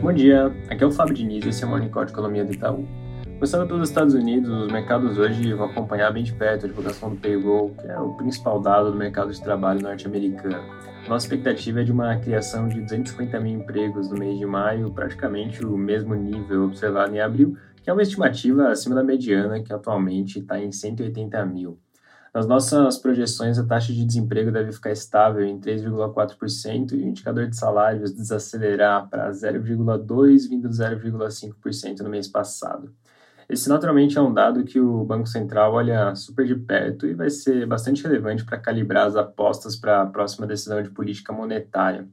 Bom 0.00 0.12
dia, 0.12 0.54
aqui 0.70 0.84
é 0.84 0.86
o 0.86 0.92
Fábio 0.92 1.12
Diniz 1.12 1.44
e 1.44 1.48
esse 1.48 1.64
é 1.64 1.66
o 1.66 1.70
Morning 1.70 1.88
Call 1.88 2.04
de 2.04 2.12
Economia 2.12 2.44
do 2.44 2.52
Itaú. 2.52 2.86
Começando 3.24 3.66
pelos 3.66 3.88
Estados 3.88 4.14
Unidos, 4.14 4.48
os 4.48 4.70
mercados 4.70 5.18
hoje 5.18 5.52
vão 5.52 5.66
acompanhar 5.66 6.12
bem 6.12 6.22
de 6.22 6.32
perto 6.32 6.66
a 6.66 6.68
divulgação 6.68 7.10
do 7.10 7.16
payroll, 7.16 7.74
que 7.74 7.84
é 7.88 7.98
o 7.98 8.14
principal 8.14 8.60
dado 8.60 8.92
do 8.92 8.96
mercado 8.96 9.32
de 9.32 9.42
trabalho 9.42 9.82
norte-americano. 9.82 10.62
Nossa 11.08 11.26
expectativa 11.26 11.80
é 11.80 11.84
de 11.84 11.90
uma 11.90 12.16
criação 12.16 12.68
de 12.68 12.80
250 12.80 13.40
mil 13.40 13.58
empregos 13.58 14.08
no 14.08 14.16
mês 14.16 14.38
de 14.38 14.46
maio, 14.46 14.92
praticamente 14.92 15.66
o 15.66 15.76
mesmo 15.76 16.14
nível 16.14 16.64
observado 16.64 17.12
em 17.14 17.20
abril, 17.20 17.56
que 17.82 17.90
é 17.90 17.92
uma 17.92 18.02
estimativa 18.02 18.68
acima 18.68 18.94
da 18.94 19.02
mediana, 19.02 19.60
que 19.60 19.72
atualmente 19.72 20.38
está 20.38 20.60
em 20.60 20.70
180 20.70 21.44
mil. 21.44 21.76
Nas 22.34 22.46
nossas 22.46 22.98
projeções, 22.98 23.58
a 23.58 23.66
taxa 23.66 23.92
de 23.92 24.04
desemprego 24.04 24.52
deve 24.52 24.72
ficar 24.72 24.90
estável 24.90 25.44
em 25.44 25.58
3,4% 25.58 26.92
e 26.92 26.96
o 26.96 27.08
indicador 27.08 27.48
de 27.48 27.56
salários 27.56 28.12
desacelerar 28.12 29.08
para 29.08 29.30
0,2%, 29.30 30.48
vindo 30.48 30.68
0,5% 30.68 32.00
no 32.00 32.10
mês 32.10 32.28
passado. 32.28 32.92
Esse 33.48 33.66
naturalmente 33.68 34.18
é 34.18 34.20
um 34.20 34.32
dado 34.32 34.62
que 34.62 34.78
o 34.78 35.04
Banco 35.04 35.26
Central 35.26 35.72
olha 35.72 36.14
super 36.14 36.46
de 36.46 36.54
perto 36.54 37.06
e 37.06 37.14
vai 37.14 37.30
ser 37.30 37.66
bastante 37.66 38.02
relevante 38.02 38.44
para 38.44 38.58
calibrar 38.58 39.06
as 39.06 39.16
apostas 39.16 39.74
para 39.74 40.02
a 40.02 40.06
próxima 40.06 40.46
decisão 40.46 40.82
de 40.82 40.90
política 40.90 41.32
monetária. 41.32 42.06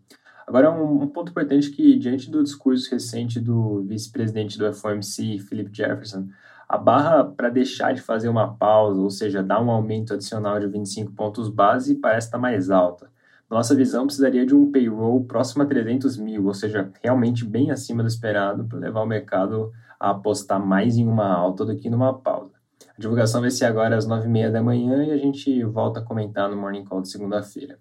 Agora, 0.48 0.72
um, 0.72 1.04
um 1.04 1.08
ponto 1.08 1.32
importante 1.32 1.72
que, 1.72 1.98
diante 2.00 2.32
do 2.32 2.42
discurso 2.42 2.90
recente 2.90 3.40
do 3.42 3.84
vice-presidente 3.84 4.58
do 4.58 4.72
FOMC, 4.72 5.40
Philip 5.40 5.76
Jefferson, 5.76 6.30
a 6.68 6.78
barra 6.78 7.24
para 7.24 7.50
deixar 7.50 7.94
de 7.94 8.02
fazer 8.02 8.30
uma 8.30 8.56
pausa, 8.56 9.00
ou 9.00 9.10
seja, 9.10 9.44
dar 9.44 9.62
um 9.62 9.70
aumento 9.70 10.14
adicional 10.14 10.60
de 10.60 10.68
25 10.68 11.12
pontos 11.14 11.50
base, 11.50 11.96
parece 11.96 12.28
estar 12.28 12.38
tá 12.38 12.42
mais 12.42 12.70
alta. 12.70 13.10
Nossa 13.50 13.76
visão 13.76 14.06
precisaria 14.06 14.46
de 14.46 14.56
um 14.56 14.72
payroll 14.72 15.24
próximo 15.24 15.64
a 15.64 15.66
300 15.66 16.18
mil, 16.18 16.48
ou 16.48 16.54
seja, 16.54 16.92
realmente 17.04 17.46
bem 17.46 17.70
acima 17.70 18.02
do 18.02 18.10
esperado, 18.10 18.66
para 18.66 18.80
levar 18.80 19.02
o 19.02 19.06
mercado 19.06 19.72
a 20.00 20.10
apostar 20.10 20.60
mais 20.60 20.98
em 20.98 21.08
uma 21.08 21.32
alta 21.32 21.64
do 21.64 21.76
que 21.76 21.90
numa 21.90 22.14
pausa. 22.14 22.56
A 22.98 23.00
divulgação 23.00 23.42
vai 23.42 23.52
ser 23.52 23.66
agora 23.66 23.96
às 23.96 24.08
9h30 24.08 24.52
da 24.52 24.64
manhã 24.64 25.04
e 25.04 25.12
a 25.12 25.18
gente 25.18 25.64
volta 25.64 26.00
a 26.00 26.04
comentar 26.04 26.50
no 26.50 26.58
Morning 26.58 26.84
Call 26.84 27.02
de 27.02 27.10
segunda-feira. 27.10 27.78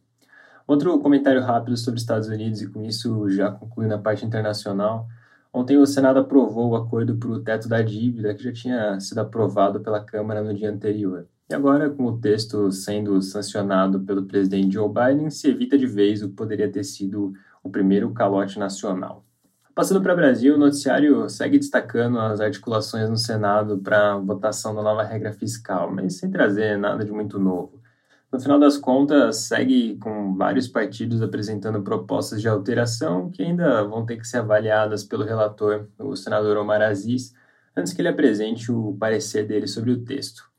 Outro 0.67 0.99
comentário 1.01 1.43
rápido 1.43 1.77
sobre 1.77 1.97
os 1.97 2.03
Estados 2.03 2.29
Unidos, 2.29 2.63
e 2.63 2.71
com 2.71 2.83
isso 2.83 3.29
já 3.31 3.51
concluindo 3.51 3.95
a 3.95 3.99
parte 3.99 4.25
internacional. 4.25 5.07
Ontem 5.55 5.79
o 5.79 5.87
Senado 5.87 6.19
aprovou 6.19 6.71
o 6.71 6.75
acordo 6.75 7.17
para 7.17 7.29
o 7.29 7.39
teto 7.39 7.69
da 7.69 7.81
dívida, 7.81 8.35
que 8.35 8.43
já 8.43 8.53
tinha 8.53 8.99
sido 8.99 9.19
aprovado 9.19 9.79
pela 9.79 10.05
Câmara 10.05 10.43
no 10.43 10.53
dia 10.53 10.69
anterior. 10.69 11.29
E 11.49 11.55
agora, 11.55 11.89
com 11.89 12.07
o 12.07 12.19
texto 12.19 12.73
sendo 12.73 13.23
sancionado 13.23 14.01
pelo 14.01 14.25
presidente 14.25 14.75
Joe 14.75 14.89
Biden, 14.89 15.31
se 15.31 15.49
evita 15.49 15.79
de 15.79 15.87
vez 15.87 16.23
o 16.23 16.29
que 16.29 16.35
poderia 16.35 16.69
ter 16.69 16.83
sido 16.83 17.35
o 17.63 17.71
primeiro 17.71 18.11
calote 18.13 18.59
nacional. 18.59 19.25
Passando 19.77 20.03
para 20.03 20.13
o 20.13 20.17
Brasil, 20.17 20.57
o 20.57 20.59
noticiário 20.59 21.29
segue 21.31 21.57
destacando 21.57 22.19
as 22.19 22.41
articulações 22.41 23.09
no 23.09 23.17
Senado 23.17 23.79
para 23.79 24.15
a 24.15 24.19
votação 24.19 24.75
da 24.75 24.83
nova 24.83 25.05
regra 25.05 25.33
fiscal, 25.33 25.89
mas 25.89 26.19
sem 26.19 26.33
trazer 26.33 26.77
nada 26.77 27.05
de 27.05 27.13
muito 27.13 27.39
novo. 27.39 27.81
No 28.35 28.41
final 28.41 28.59
das 28.59 28.77
contas, 28.77 29.37
segue 29.43 29.97
com 29.99 30.35
vários 30.35 30.67
partidos 30.67 31.23
apresentando 31.23 31.81
propostas 31.85 32.43
de 32.43 32.49
alteração 32.49 33.31
que 33.31 33.45
ainda 33.45 33.85
vão 33.85 34.05
ter 34.05 34.17
que 34.17 34.27
ser 34.27 34.39
avaliadas 34.39 35.05
pelo 35.05 35.23
relator, 35.23 35.87
o 36.01 36.17
senador 36.17 36.57
Omar 36.57 36.83
Aziz, 36.83 37.33
antes 37.77 37.93
que 37.93 38.03
ele 38.03 38.09
apresente 38.09 38.73
o 38.73 38.97
parecer 38.99 39.47
dele 39.47 39.69
sobre 39.69 39.93
o 39.93 40.03
texto. 40.03 40.51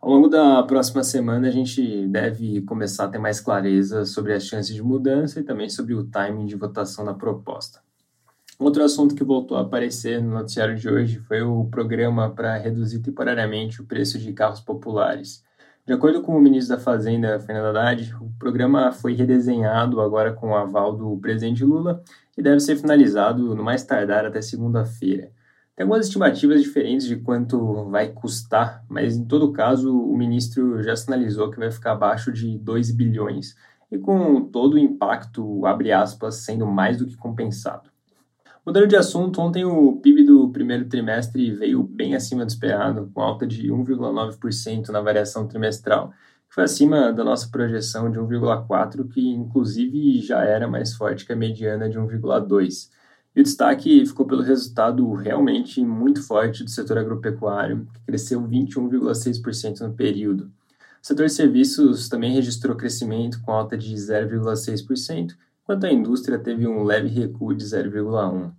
Ao 0.00 0.10
longo 0.10 0.26
da 0.26 0.60
próxima 0.64 1.04
semana, 1.04 1.46
a 1.46 1.52
gente 1.52 2.04
deve 2.08 2.62
começar 2.62 3.04
a 3.04 3.08
ter 3.08 3.18
mais 3.18 3.40
clareza 3.40 4.04
sobre 4.04 4.32
as 4.32 4.44
chances 4.44 4.74
de 4.74 4.82
mudança 4.82 5.38
e 5.38 5.44
também 5.44 5.68
sobre 5.68 5.94
o 5.94 6.02
timing 6.02 6.46
de 6.46 6.56
votação 6.56 7.04
da 7.04 7.14
proposta. 7.14 7.78
Outro 8.58 8.82
assunto 8.82 9.14
que 9.14 9.22
voltou 9.22 9.56
a 9.56 9.60
aparecer 9.60 10.20
no 10.20 10.30
noticiário 10.30 10.74
de 10.74 10.88
hoje 10.88 11.20
foi 11.20 11.42
o 11.42 11.66
programa 11.66 12.28
para 12.28 12.58
reduzir 12.58 12.98
temporariamente 12.98 13.80
o 13.80 13.86
preço 13.86 14.18
de 14.18 14.32
carros 14.32 14.60
populares. 14.60 15.44
De 15.86 15.92
acordo 15.92 16.22
com 16.22 16.34
o 16.34 16.40
ministro 16.40 16.74
da 16.74 16.82
Fazenda, 16.82 17.38
Fernando 17.40 17.76
Haddad, 17.76 18.14
o 18.18 18.30
programa 18.38 18.90
foi 18.90 19.12
redesenhado 19.12 20.00
agora 20.00 20.32
com 20.32 20.48
o 20.48 20.56
aval 20.56 20.96
do 20.96 21.18
presidente 21.18 21.62
Lula 21.62 22.02
e 22.38 22.42
deve 22.42 22.58
ser 22.60 22.76
finalizado 22.76 23.54
no 23.54 23.62
mais 23.62 23.84
tardar 23.84 24.24
até 24.24 24.40
segunda-feira. 24.40 25.30
Tem 25.76 25.84
algumas 25.84 26.06
estimativas 26.06 26.62
diferentes 26.62 27.06
de 27.06 27.16
quanto 27.16 27.84
vai 27.90 28.08
custar, 28.08 28.82
mas 28.88 29.14
em 29.14 29.26
todo 29.26 29.52
caso 29.52 29.94
o 29.94 30.16
ministro 30.16 30.82
já 30.82 30.96
sinalizou 30.96 31.50
que 31.50 31.58
vai 31.58 31.70
ficar 31.70 31.92
abaixo 31.92 32.32
de 32.32 32.56
2 32.56 32.90
bilhões 32.92 33.54
e 33.92 33.98
com 33.98 34.42
todo 34.42 34.74
o 34.74 34.78
impacto, 34.78 35.66
abre 35.66 35.92
aspas, 35.92 36.36
sendo 36.36 36.66
mais 36.66 36.96
do 36.96 37.06
que 37.06 37.14
compensado. 37.14 37.90
Mudando 38.66 38.86
de 38.86 38.96
assunto, 38.96 39.42
ontem 39.42 39.62
o 39.66 39.96
PIB 39.96 40.24
do 40.24 40.48
primeiro 40.48 40.88
trimestre 40.88 41.50
veio 41.50 41.82
bem 41.82 42.14
acima 42.14 42.46
do 42.46 42.48
esperado, 42.48 43.10
com 43.12 43.20
alta 43.20 43.46
de 43.46 43.68
1,9% 43.68 44.88
na 44.88 45.02
variação 45.02 45.46
trimestral, 45.46 46.14
que 46.48 46.54
foi 46.54 46.64
acima 46.64 47.12
da 47.12 47.22
nossa 47.22 47.46
projeção 47.50 48.10
de 48.10 48.18
1,4%, 48.18 49.06
que 49.10 49.20
inclusive 49.20 50.18
já 50.22 50.42
era 50.44 50.66
mais 50.66 50.94
forte 50.94 51.26
que 51.26 51.32
a 51.34 51.36
mediana 51.36 51.90
de 51.90 51.98
1,2%. 51.98 52.88
E 53.36 53.40
o 53.40 53.44
destaque 53.44 54.06
ficou 54.06 54.24
pelo 54.24 54.42
resultado 54.42 55.12
realmente 55.12 55.84
muito 55.84 56.22
forte 56.22 56.64
do 56.64 56.70
setor 56.70 56.96
agropecuário, 56.96 57.86
que 57.92 58.00
cresceu 58.06 58.40
21,6% 58.40 59.80
no 59.80 59.92
período. 59.92 60.44
O 61.02 61.06
setor 61.06 61.26
de 61.26 61.32
serviços 61.32 62.08
também 62.08 62.32
registrou 62.32 62.74
crescimento 62.74 63.42
com 63.42 63.52
alta 63.52 63.76
de 63.76 63.94
0,6%, 63.94 65.34
enquanto 65.64 65.84
a 65.84 65.92
indústria 65.92 66.38
teve 66.38 66.68
um 66.68 66.84
leve 66.84 67.08
recuo 67.08 67.54
de 67.54 67.64
0,1%. 67.64 68.52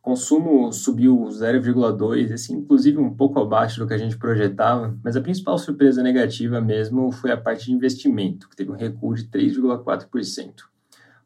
O 0.00 0.10
consumo 0.10 0.72
subiu 0.72 1.16
0,2%, 1.30 2.30
esse 2.32 2.54
inclusive 2.54 2.96
um 2.96 3.14
pouco 3.14 3.38
abaixo 3.38 3.78
do 3.78 3.86
que 3.86 3.92
a 3.92 3.98
gente 3.98 4.16
projetava, 4.16 4.96
mas 5.04 5.16
a 5.16 5.20
principal 5.20 5.58
surpresa 5.58 6.02
negativa 6.02 6.60
mesmo 6.62 7.12
foi 7.12 7.30
a 7.30 7.36
parte 7.36 7.66
de 7.66 7.72
investimento, 7.72 8.48
que 8.48 8.56
teve 8.56 8.70
um 8.70 8.76
recuo 8.76 9.14
de 9.14 9.24
3,4%. 9.24 10.52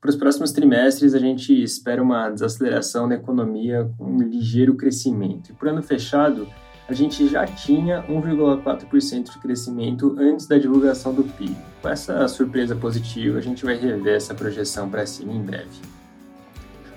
Para 0.00 0.10
os 0.10 0.16
próximos 0.16 0.50
trimestres, 0.50 1.14
a 1.14 1.18
gente 1.20 1.62
espera 1.62 2.02
uma 2.02 2.28
desaceleração 2.28 3.08
da 3.08 3.14
economia 3.14 3.88
com 3.96 4.04
um 4.04 4.18
ligeiro 4.20 4.74
crescimento. 4.74 5.50
E 5.50 5.52
por 5.52 5.68
ano 5.68 5.80
fechado, 5.80 6.48
a 6.92 6.94
gente 6.94 7.26
já 7.26 7.46
tinha 7.46 8.02
1,4% 8.02 9.32
de 9.32 9.38
crescimento 9.38 10.14
antes 10.18 10.46
da 10.46 10.58
divulgação 10.58 11.14
do 11.14 11.24
PIB. 11.24 11.56
Com 11.80 11.88
essa 11.88 12.28
surpresa 12.28 12.76
positiva, 12.76 13.38
a 13.38 13.40
gente 13.40 13.64
vai 13.64 13.76
rever 13.76 14.14
essa 14.14 14.34
projeção 14.34 14.90
para 14.90 15.06
cima 15.06 15.32
em 15.32 15.40
breve. 15.40 15.70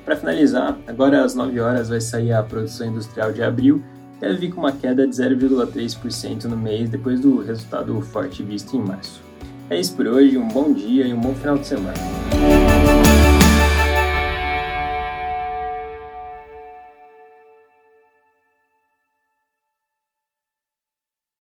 Para 0.03 0.17
finalizar, 0.17 0.77
agora 0.85 1.23
às 1.23 1.33
9 1.33 1.61
horas 1.61 1.87
vai 1.87 2.01
sair 2.01 2.33
a 2.33 2.43
produção 2.43 2.87
industrial 2.87 3.31
de 3.31 3.41
abril, 3.41 3.81
deve 4.19 4.35
vir 4.35 4.53
com 4.53 4.59
uma 4.59 4.73
queda 4.73 5.07
de 5.07 5.15
0,3% 5.15 6.43
no 6.43 6.57
mês 6.57 6.89
depois 6.89 7.21
do 7.21 7.41
resultado 7.41 7.99
forte 8.01 8.43
visto 8.43 8.75
em 8.75 8.81
março. 8.81 9.21
É 9.69 9.79
isso 9.79 9.95
por 9.95 10.07
hoje, 10.07 10.37
um 10.37 10.49
bom 10.49 10.73
dia 10.73 11.07
e 11.07 11.13
um 11.13 11.21
bom 11.21 11.33
final 11.33 11.57
de 11.57 11.67
semana. 11.67 13.14